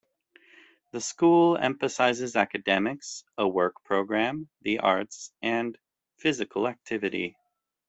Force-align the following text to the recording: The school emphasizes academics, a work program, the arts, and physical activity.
The 0.93 0.99
school 0.99 1.57
emphasizes 1.57 2.35
academics, 2.35 3.23
a 3.37 3.47
work 3.47 3.75
program, 3.83 4.49
the 4.63 4.79
arts, 4.79 5.31
and 5.43 5.77
physical 6.17 6.67
activity. 6.67 7.37